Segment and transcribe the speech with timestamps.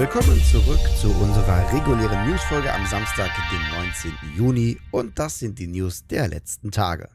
[0.00, 4.12] Willkommen zurück zu unserer regulären Newsfolge am Samstag, den 19.
[4.34, 7.10] Juni und das sind die News der letzten Tage.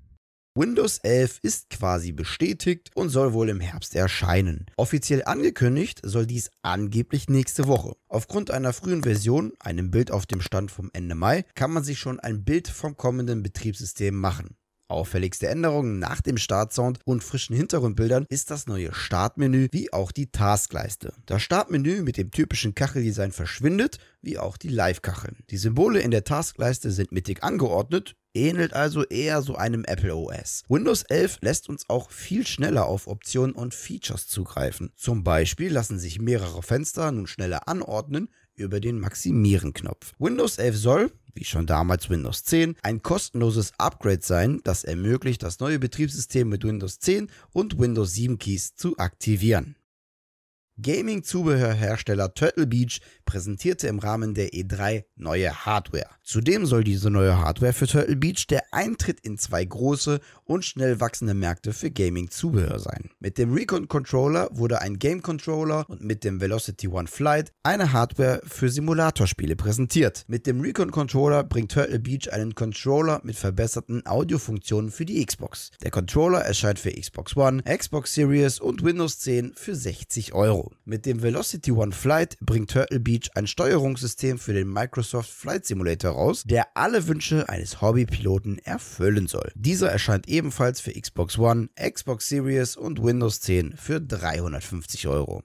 [0.54, 4.68] Windows 11 ist quasi bestätigt und soll wohl im Herbst erscheinen.
[4.77, 7.95] Offiziell angekündigt soll dies angeblich nächste Woche.
[8.08, 11.98] Aufgrund einer frühen Version, einem Bild auf dem Stand vom Ende Mai, kann man sich
[11.98, 14.58] schon ein Bild vom kommenden Betriebssystem machen.
[14.88, 20.31] Auffälligste Änderungen nach dem Startsound und frischen Hintergrundbildern ist das neue Startmenü wie auch die
[20.31, 21.13] Taskleiste.
[21.26, 25.38] Das Startmenü mit dem typischen Kacheldesign verschwindet, wie auch die Live-Kacheln.
[25.49, 30.63] Die Symbole in der Taskleiste sind mittig angeordnet, ähnelt also eher so einem Apple OS.
[30.70, 34.91] Windows 11 lässt uns auch viel schneller auf Optionen und Features zugreifen.
[34.95, 40.13] Zum Beispiel lassen sich mehrere Fenster nun schneller anordnen über den Maximieren-Knopf.
[40.20, 45.59] Windows 11 soll, wie schon damals Windows 10, ein kostenloses Upgrade sein, das ermöglicht, das
[45.59, 49.76] neue Betriebssystem mit Windows 10 und Windows 7 Keys zu aktivieren.
[50.81, 56.09] Gaming-Zubehörhersteller Turtle Beach präsentierte im Rahmen der E3 neue Hardware.
[56.23, 60.99] Zudem soll diese neue Hardware für Turtle Beach der Eintritt in zwei große und schnell
[60.99, 63.12] wachsende Märkte für Gaming-Zubehör sein.
[63.20, 67.94] Mit dem Recon Controller wurde ein Game Controller und mit dem Velocity One Flight eine
[67.94, 70.25] Hardware für Simulatorspiele präsentiert.
[70.28, 75.72] Mit dem Recon Controller bringt Turtle Beach einen Controller mit verbesserten Audiofunktionen für die Xbox.
[75.84, 80.65] Der Controller erscheint für Xbox One, Xbox Series und Windows 10 für 60 Euro.
[80.85, 86.12] Mit dem Velocity One Flight bringt Turtle Beach ein Steuerungssystem für den Microsoft Flight Simulator
[86.12, 89.52] raus, der alle Wünsche eines Hobbypiloten erfüllen soll.
[89.56, 95.44] Dieser erscheint ebenfalls für Xbox One, Xbox Series und Windows 10 für 350 Euro.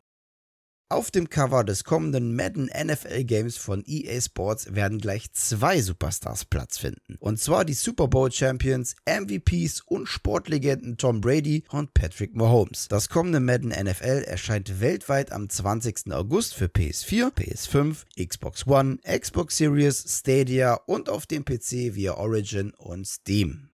[0.92, 6.44] Auf dem Cover des kommenden Madden NFL Games von EA Sports werden gleich zwei Superstars
[6.44, 7.14] Platz finden.
[7.20, 12.88] Und zwar die Super Bowl Champions, MVPs und Sportlegenden Tom Brady und Patrick Mahomes.
[12.88, 16.12] Das kommende Madden NFL erscheint weltweit am 20.
[16.12, 22.72] August für PS4, PS5, Xbox One, Xbox Series, Stadia und auf dem PC via Origin
[22.76, 23.69] und Steam.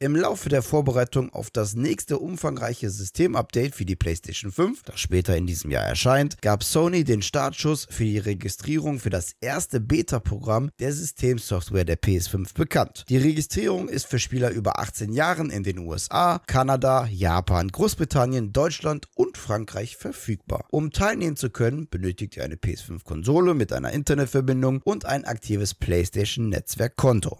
[0.00, 5.36] Im Laufe der Vorbereitung auf das nächste umfangreiche Systemupdate für die PlayStation 5, das später
[5.36, 10.70] in diesem Jahr erscheint, gab Sony den Startschuss für die Registrierung für das erste Beta-Programm
[10.80, 13.04] der Systemsoftware der PS5 bekannt.
[13.08, 19.06] Die Registrierung ist für Spieler über 18 Jahren in den USA, Kanada, Japan, Großbritannien, Deutschland
[19.14, 20.66] und Frankreich verfügbar.
[20.72, 27.38] Um teilnehmen zu können, benötigt ihr eine PS5-Konsole mit einer Internetverbindung und ein aktives PlayStation-Netzwerkkonto.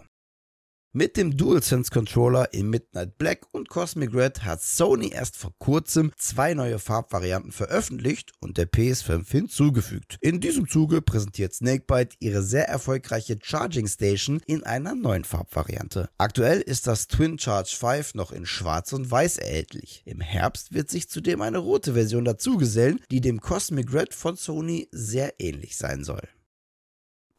[0.97, 6.13] Mit dem DualSense Controller in Midnight Black und Cosmic Red hat Sony erst vor kurzem
[6.15, 10.17] zwei neue Farbvarianten veröffentlicht und der PS5 hinzugefügt.
[10.21, 16.07] In diesem Zuge präsentiert Snakebite ihre sehr erfolgreiche Charging Station in einer neuen Farbvariante.
[16.17, 20.01] Aktuell ist das Twin Charge 5 noch in schwarz und weiß erhältlich.
[20.05, 24.87] Im Herbst wird sich zudem eine rote Version dazugesellen, die dem Cosmic Red von Sony
[24.93, 26.25] sehr ähnlich sein soll.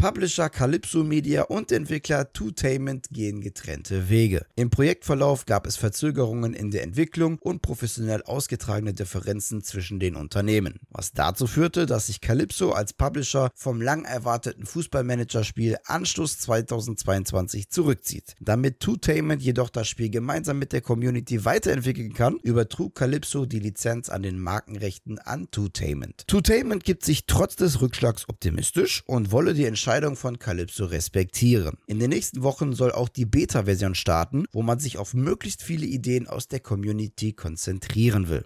[0.06, 4.46] Publisher Calypso Media und Entwickler Tutainment gehen getrennte Wege.
[4.54, 10.78] Im Projektverlauf gab es Verzögerungen in der Entwicklung und professionell ausgetragene Differenzen zwischen den Unternehmen,
[10.90, 18.36] was dazu führte, dass sich Calypso als Publisher vom lang erwarteten Fußballmanager-Spiel Anstoß 2022 zurückzieht.
[18.38, 24.08] Damit Tutainment jedoch das Spiel gemeinsam mit der Community weiterentwickeln kann, übertrug Calypso die Lizenz
[24.08, 26.28] an den Markenrechten an Tutainment.
[26.28, 31.78] Tutainment gibt sich trotz des Rückschlags optimistisch und wolle die Entscheidung Entscheidung von Calypso respektieren.
[31.86, 35.86] In den nächsten Wochen soll auch die Beta-Version starten, wo man sich auf möglichst viele
[35.86, 38.44] Ideen aus der Community konzentrieren will.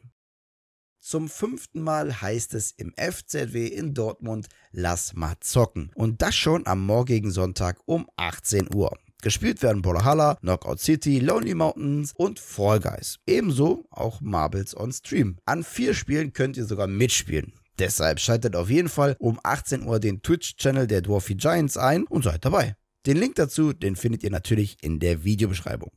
[1.01, 5.91] Zum fünften Mal heißt es im FZW in Dortmund, lass mal zocken.
[5.97, 8.97] Und das schon am morgigen Sonntag um 18 Uhr.
[9.21, 13.19] Gespielt werden Brawlhalla, Knockout City, Lonely Mountains und Fall Guys.
[13.27, 15.39] Ebenso auch Marbles on Stream.
[15.47, 17.55] An vier Spielen könnt ihr sogar mitspielen.
[17.81, 22.23] Deshalb schaltet auf jeden Fall um 18 Uhr den Twitch-Channel der Dwarfy Giants ein und
[22.23, 22.77] seid dabei.
[23.07, 25.91] Den Link dazu, den findet ihr natürlich in der Videobeschreibung.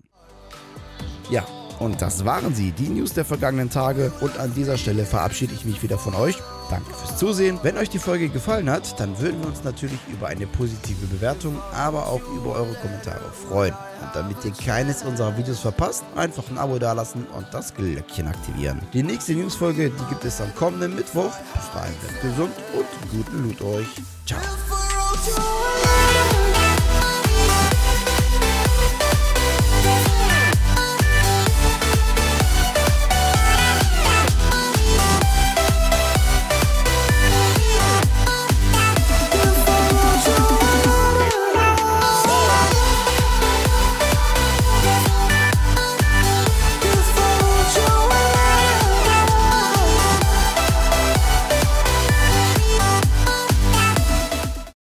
[1.30, 1.46] Ja,
[1.84, 4.12] und das waren sie, die News der vergangenen Tage.
[4.22, 6.38] Und an dieser Stelle verabschiede ich mich wieder von euch.
[6.70, 7.60] Danke fürs Zusehen.
[7.62, 11.60] Wenn euch die Folge gefallen hat, dann würden wir uns natürlich über eine positive Bewertung,
[11.74, 13.74] aber auch über eure Kommentare freuen.
[14.02, 18.82] Und damit ihr keines unserer Videos verpasst, einfach ein Abo dalassen und das Glöckchen aktivieren.
[18.94, 21.32] Die nächste Newsfolge, die gibt es am kommenden Mittwoch.
[21.54, 23.88] Bis dahin bleibt gesund und guten Loot euch.
[24.26, 24.40] Ciao.